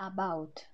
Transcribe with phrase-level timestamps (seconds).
[0.00, 0.66] about.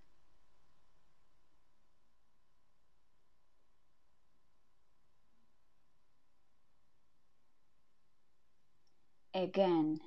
[9.34, 10.00] Again.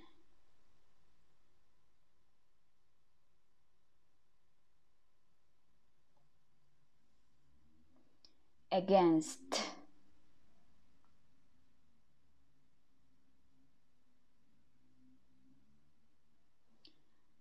[8.71, 9.61] Against.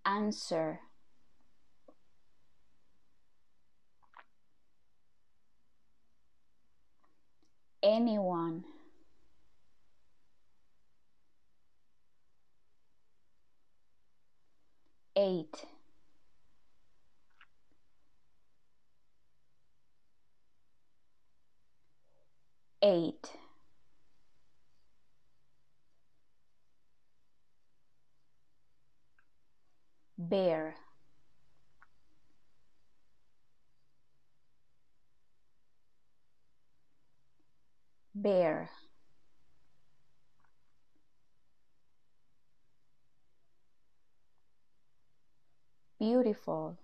[0.07, 0.81] Answer
[7.97, 8.63] anyone.
[15.17, 15.55] Eight.
[22.83, 23.31] Eight.
[30.19, 30.75] Bear
[38.27, 38.69] bear.
[45.99, 46.79] Beautiful.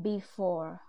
[0.00, 0.80] Before.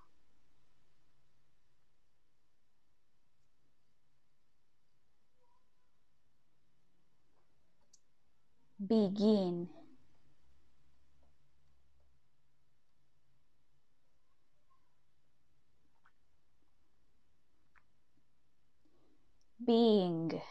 [8.80, 9.70] Begin
[19.66, 20.42] being.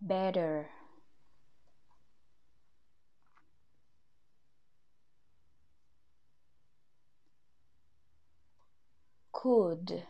[0.00, 0.68] Better.
[9.32, 10.04] Could.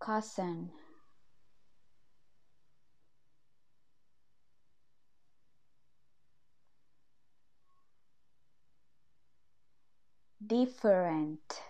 [0.00, 0.70] Cousin
[10.50, 11.62] different.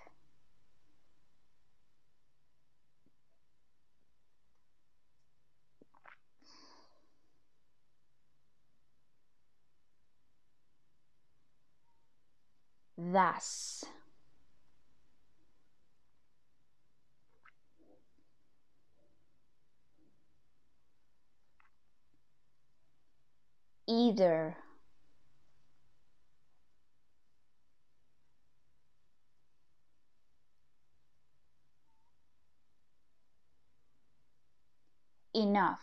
[12.97, 13.85] Thus.
[23.87, 24.57] Either
[35.35, 35.81] enough.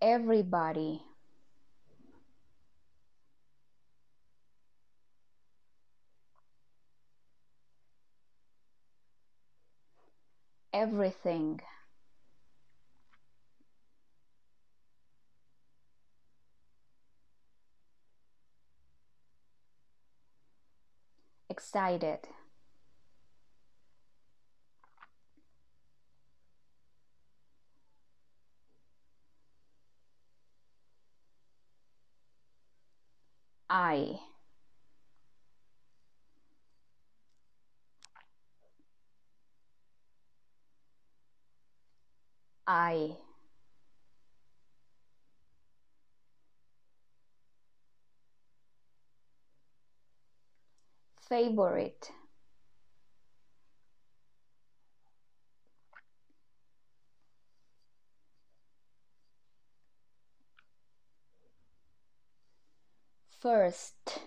[0.00, 1.02] Everybody.
[10.72, 11.60] Everything
[21.64, 22.28] excited.
[33.68, 34.20] I.
[42.66, 43.16] I
[51.34, 52.12] favorite?
[63.40, 64.20] First.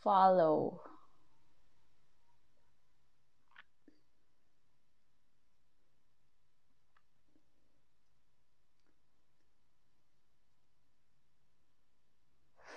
[0.00, 0.87] Follow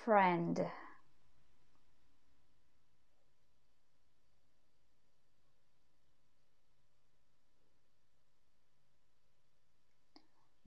[0.04, 0.66] friend.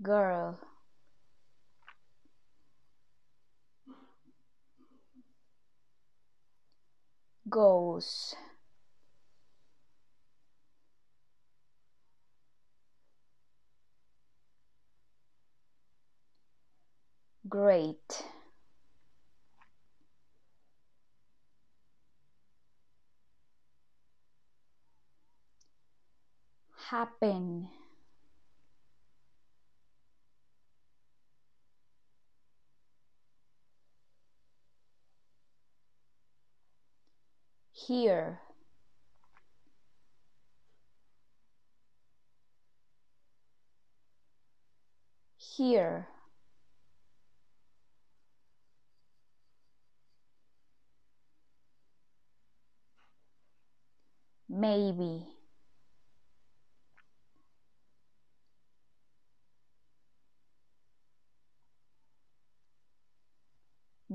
[0.01, 0.57] Girl.
[7.49, 8.35] Goes
[17.47, 18.23] great
[26.95, 27.68] happen.
[37.74, 38.39] Here.
[45.38, 46.07] Here.
[54.47, 55.34] Maybe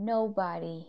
[0.00, 0.86] nobody